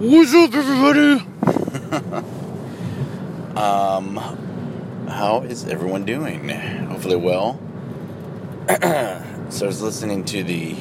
[0.00, 1.26] What's up, everybody?
[3.54, 4.16] Um,
[5.06, 6.48] how is everyone doing?
[6.48, 7.60] Hopefully well.
[9.50, 10.74] so I was listening to the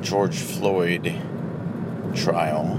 [0.00, 1.12] George Floyd
[2.14, 2.78] trial.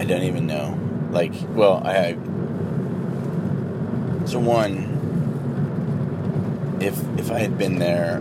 [0.00, 0.76] I don't even know.
[1.12, 2.14] Like, well, I.
[4.26, 4.96] So one,
[6.80, 8.20] if if I had been there,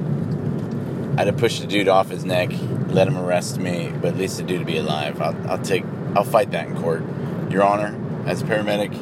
[1.18, 2.52] I'd have pushed the dude off his neck,
[2.88, 5.22] let him arrest me, but at least the dude to be alive.
[5.22, 5.84] I'll, I'll take,
[6.16, 7.04] I'll fight that in court,
[7.50, 7.95] Your Honor.
[8.26, 8.94] As a paramedic,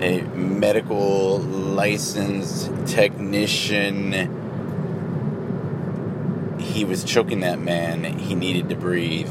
[0.00, 4.12] a medical licensed technician,
[6.60, 8.04] he was choking that man.
[8.18, 9.30] He needed to breathe.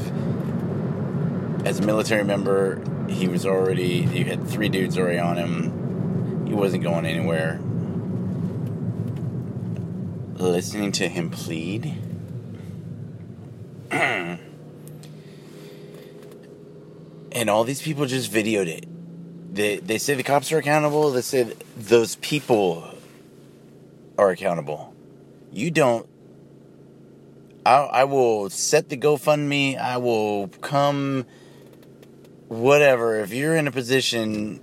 [1.66, 4.08] As a military member, he was already.
[4.12, 6.46] You had three dudes already on him.
[6.46, 7.60] He wasn't going anywhere
[10.42, 11.94] listening to him plead.
[17.32, 18.86] and all these people just videoed it.
[19.54, 21.10] They they say the cops are accountable.
[21.10, 22.88] They say those people
[24.16, 24.94] are accountable.
[25.50, 26.08] You don't.
[27.66, 29.78] I I will set the GoFundMe.
[29.78, 31.26] I will come.
[32.48, 33.20] Whatever.
[33.20, 34.60] If you're in a position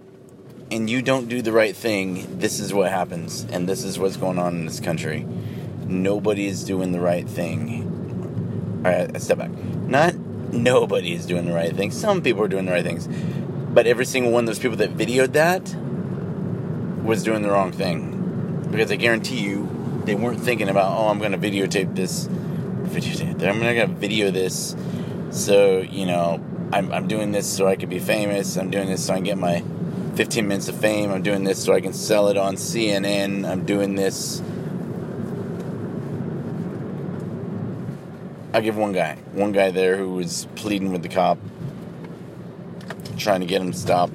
[0.72, 4.18] and you don't do the right thing, this is what happens, and this is what's
[4.18, 5.26] going on in this country.
[5.86, 7.89] Nobody is doing the right thing.
[8.86, 9.52] All right, step back.
[9.52, 11.92] Not nobody is doing the right thing.
[11.92, 13.10] Some people are doing the right things,
[13.74, 15.76] but every single one of those people that videoed that
[17.04, 18.68] was doing the wrong thing.
[18.72, 22.28] Because I guarantee you, they weren't thinking about, oh, I'm going to videotape this.
[22.28, 23.44] Videotape.
[23.46, 24.78] I'm going to video this,
[25.30, 26.42] so you know,
[26.72, 28.58] I'm, I'm doing this so I could be famous.
[28.58, 29.62] I'm doing this so I can get my
[30.16, 31.12] 15 minutes of fame.
[31.12, 33.46] I'm doing this so I can sell it on CNN.
[33.46, 34.42] I'm doing this.
[38.54, 39.16] I'll give one guy.
[39.34, 41.38] One guy there who was pleading with the cop,
[43.18, 44.10] trying to get him to stop.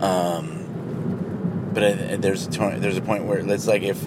[0.00, 4.06] Um, but uh, there's there's a point where it's like if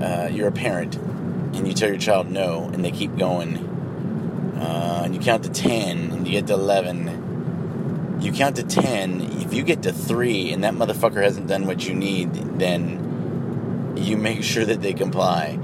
[0.00, 3.56] uh, you're a parent and you tell your child no and they keep going,
[4.60, 7.24] uh, and you count to ten and you get to eleven
[8.20, 11.86] you count to 10 if you get to 3 and that motherfucker hasn't done what
[11.86, 15.58] you need then you make sure that they comply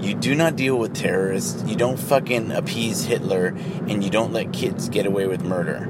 [0.00, 3.48] you do not deal with terrorists you don't fucking appease hitler
[3.88, 5.86] and you don't let kids get away with murder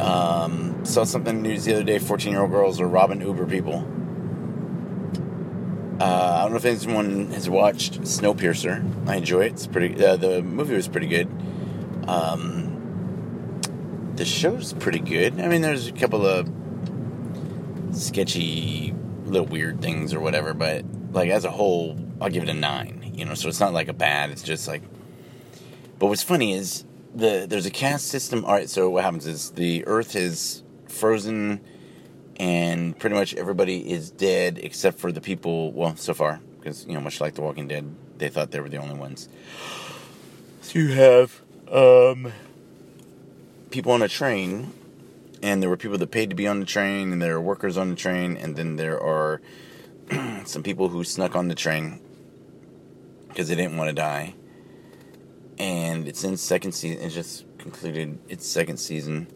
[0.00, 3.20] um, saw something in the news the other day 14 year old girls are robbing
[3.20, 3.86] uber people
[6.00, 9.08] uh, I don't know if anyone has watched Snowpiercer.
[9.08, 9.52] I enjoy it.
[9.52, 10.04] It's pretty.
[10.04, 11.28] Uh, the movie was pretty good.
[12.08, 13.60] Um,
[14.16, 15.40] the show's pretty good.
[15.40, 16.50] I mean, there's a couple of
[17.92, 18.92] sketchy,
[19.24, 23.12] little weird things or whatever, but like as a whole, I'll give it a nine.
[23.14, 24.30] You know, so it's not like a bad.
[24.30, 24.80] It's just like.
[25.98, 28.46] But what's funny is the there's a caste system.
[28.46, 31.60] All right, so what happens is the Earth is frozen,
[32.36, 35.70] and pretty much everybody is dead except for the people.
[35.72, 38.70] Well, so far, because you know, much like The Walking Dead, they thought they were
[38.70, 39.28] the only ones.
[40.62, 42.32] So you have um
[43.70, 44.72] people on a train,
[45.42, 47.76] and there were people that paid to be on the train, and there are workers
[47.76, 49.42] on the train, and then there are
[50.46, 52.00] some people who snuck on the train
[53.34, 54.34] because they didn't want to die.
[55.58, 57.02] And it's in second season.
[57.02, 59.26] It just concluded its second season.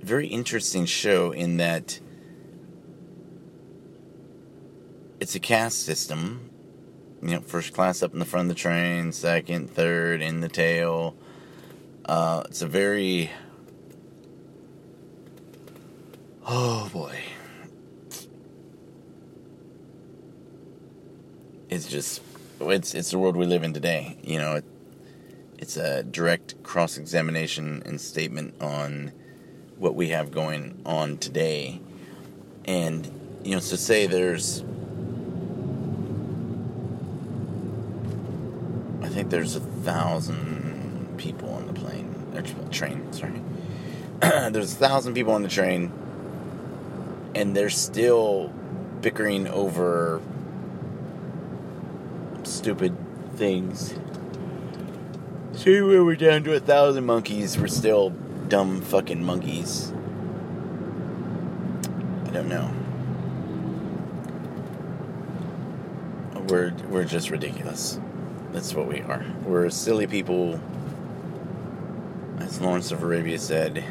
[0.00, 2.00] Very interesting show in that
[5.20, 6.50] it's a caste system.
[7.22, 10.48] You know, first class up in the front of the train, second, third in the
[10.48, 11.16] tail
[12.06, 13.30] uh, it's a very.
[16.46, 17.18] Oh boy.
[21.74, 22.22] It's just.
[22.60, 24.16] It's, it's the world we live in today.
[24.22, 24.64] You know, it,
[25.58, 29.10] it's a direct cross examination and statement on
[29.76, 31.80] what we have going on today.
[32.64, 33.10] And,
[33.42, 34.62] you know, to say there's.
[39.02, 43.12] I think there's a thousand people on the plane or train.
[43.12, 43.42] Sorry,
[44.20, 45.92] there's a thousand people on the train,
[47.34, 48.52] and they're still
[49.00, 50.22] bickering over
[52.46, 52.96] stupid
[53.36, 53.94] things.
[55.52, 57.56] See where we're down to a thousand monkeys.
[57.56, 58.10] We're still
[58.48, 59.92] dumb fucking monkeys.
[62.26, 62.70] I don't know.
[66.48, 67.98] We're we're just ridiculous.
[68.52, 69.24] That's what we are.
[69.44, 70.60] We're silly people.
[72.38, 73.84] As Lawrence of Arabia said,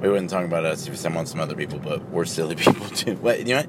[0.00, 3.14] we wouldn't talk about us if someone some other people, but we're silly people too.
[3.16, 3.62] What you know?
[3.62, 3.68] What?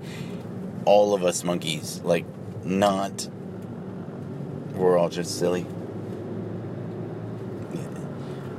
[0.85, 2.25] All of us monkeys, like
[2.65, 3.29] not.
[4.73, 5.63] We're all just silly.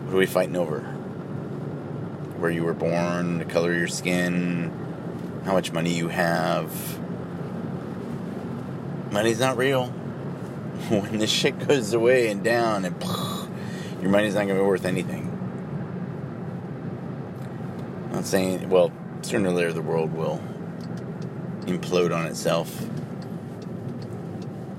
[0.05, 0.81] What are we fighting over?
[2.39, 4.71] Where you were born, the color of your skin,
[5.45, 6.71] how much money you have.
[9.11, 9.87] Money's not real.
[10.89, 12.95] When this shit goes away and down and
[14.01, 15.33] your money's not to be worth anything.
[18.13, 18.93] I'm saying, well,
[19.23, 20.41] sooner or later the world will
[21.63, 22.87] implode on itself.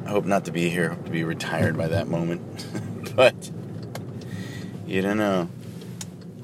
[0.07, 2.65] I hope not to be here, I hope to be retired by that moment.
[3.17, 3.51] but
[4.87, 5.49] you don't know.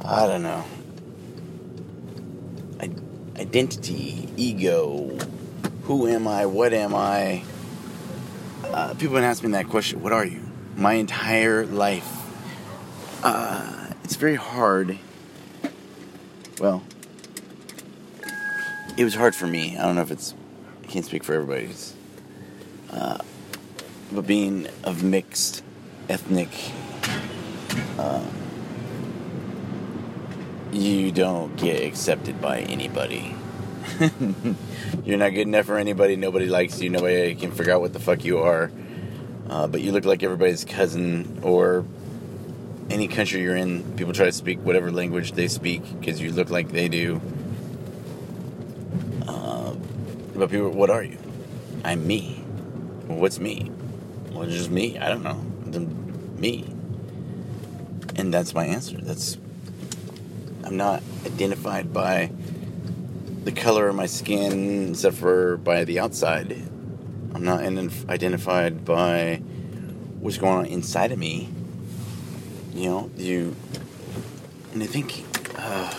[0.01, 0.65] I don't know.
[2.81, 5.17] I- identity, ego.
[5.83, 6.45] Who am I?
[6.45, 7.45] What am I?
[8.65, 10.01] Uh, people have been asking me that question.
[10.03, 10.41] What are you?
[10.75, 12.09] My entire life.
[13.23, 14.99] Uh, it's very hard.
[16.59, 16.83] Well,
[18.97, 19.77] it was hard for me.
[19.77, 20.35] I don't know if it's.
[20.83, 21.95] I can't speak for everybody's.
[22.91, 23.19] Uh,
[24.13, 25.63] but being of mixed
[26.09, 26.49] ethnic,
[27.97, 28.23] uh,
[30.71, 33.35] you don't get accepted by anybody.
[35.03, 36.15] You're not good enough for anybody.
[36.15, 36.89] Nobody likes you.
[36.89, 38.71] Nobody can figure out what the fuck you are.
[39.49, 41.85] Uh, but you look like everybody's cousin or
[42.89, 43.95] any country you're in.
[43.95, 47.21] People try to speak whatever language they speak because you look like they do.
[49.27, 49.73] Uh,
[50.35, 51.17] but people, what are you?
[51.83, 52.43] I'm me.
[53.07, 53.71] Well, what's me?
[54.43, 54.97] It's just me.
[54.97, 55.43] I don't know.
[55.65, 56.65] The, me.
[58.15, 58.97] And that's my answer.
[58.97, 59.37] That's.
[60.63, 62.31] I'm not identified by
[63.43, 66.51] the color of my skin, except for by the outside.
[67.33, 67.61] I'm not
[68.09, 69.37] identified by
[70.19, 71.49] what's going on inside of me.
[72.73, 73.55] You know, you.
[74.73, 75.23] And I think
[75.57, 75.93] uh,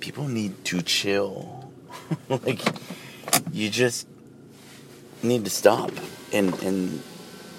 [0.00, 1.70] people need to chill.
[2.28, 2.60] like,
[3.50, 4.06] you just
[5.22, 5.90] need to stop
[6.32, 7.02] and and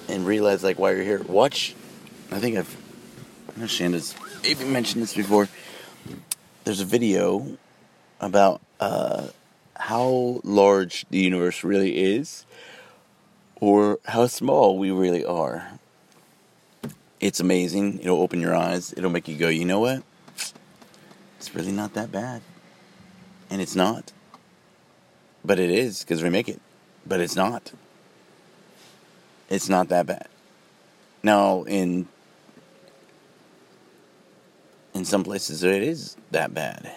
[0.10, 1.22] and realize like why you're here.
[1.24, 1.76] Watch.
[2.32, 2.76] I think I've.
[3.56, 5.48] I know Shanda's maybe mentioned this before.
[6.64, 7.58] There's a video
[8.20, 9.28] about uh,
[9.76, 12.46] how large the universe really is,
[13.60, 15.80] or how small we really are.
[17.20, 18.00] It's amazing.
[18.00, 18.94] It'll open your eyes.
[18.98, 20.04] It'll make you go, you know what?
[21.38, 22.42] It's really not that bad.
[23.50, 24.12] And it's not.
[25.46, 26.60] But it is because we make it.
[27.06, 27.72] But it's not.
[29.50, 30.28] It's not that bad.
[31.22, 32.08] Now, in
[34.94, 36.92] in some places, it is that bad.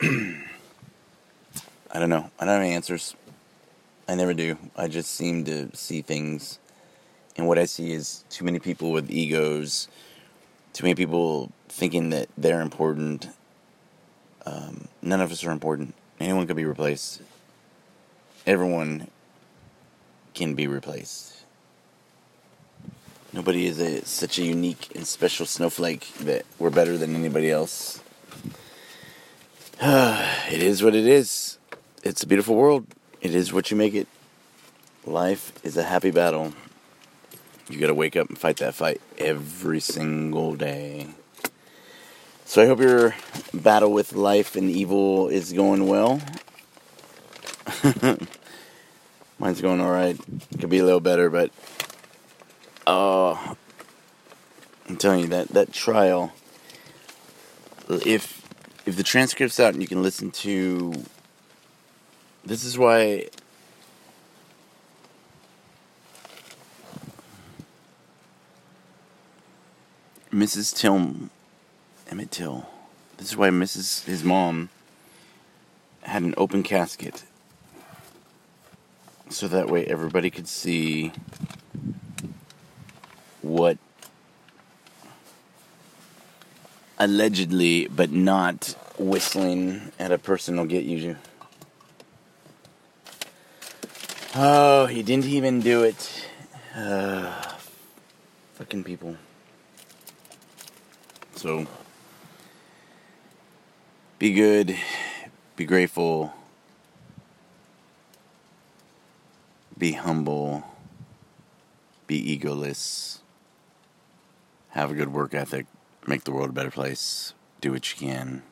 [0.00, 2.30] I don't know.
[2.38, 3.16] I don't have any answers.
[4.08, 4.56] I never do.
[4.76, 6.58] I just seem to see things,
[7.36, 9.88] and what I see is too many people with egos,
[10.72, 13.28] too many people thinking that they're important.
[14.46, 15.94] Um, none of us are important.
[16.20, 17.20] Anyone could be replaced.
[18.48, 19.08] Everyone
[20.32, 21.44] can be replaced.
[23.30, 28.02] Nobody is a, such a unique and special snowflake that we're better than anybody else.
[29.82, 31.58] it is what it is.
[32.02, 32.86] It's a beautiful world.
[33.20, 34.08] It is what you make it.
[35.04, 36.54] Life is a happy battle.
[37.68, 41.08] You gotta wake up and fight that fight every single day.
[42.46, 43.14] So I hope your
[43.52, 46.22] battle with life and evil is going well.
[49.38, 50.18] Mine's going alright.
[50.58, 51.50] Could be a little better, but
[52.86, 53.34] uh,
[54.88, 56.32] I'm telling you that that trial.
[57.88, 58.42] If
[58.86, 60.94] if the transcript's out and you can listen to,
[62.44, 63.28] this is why.
[70.32, 70.76] Mrs.
[70.76, 71.30] Till,
[72.10, 72.68] Emmett Till.
[73.16, 74.04] This is why Mrs.
[74.04, 74.68] His mom
[76.02, 77.24] had an open casket,
[79.30, 81.12] so that way everybody could see
[83.42, 83.78] what
[86.98, 91.16] allegedly, but not whistling at a person will get you.
[94.34, 96.26] Oh, he didn't even do it.
[96.76, 97.32] Uh,
[98.54, 99.16] fucking people.
[101.34, 101.66] So,
[104.18, 104.76] be good,
[105.56, 106.34] be grateful,
[109.78, 110.64] be humble,
[112.06, 113.18] be egoless,
[114.70, 115.66] have a good work ethic,
[116.06, 118.42] make the world a better place, do what you can,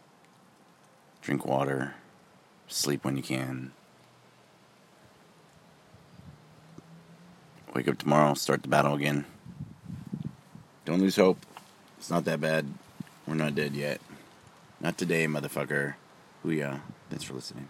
[1.23, 1.95] drink water,
[2.69, 3.73] sleep when you can.
[7.75, 9.27] Wake up tomorrow, start the battle again.
[10.85, 11.45] Don't lose hope.
[11.99, 12.67] It's not that bad.
[13.27, 14.01] We're not dead yet.
[14.81, 15.95] Not today, motherfucker.
[16.43, 16.79] Hoo-yah.
[17.11, 17.69] Thanks for listening.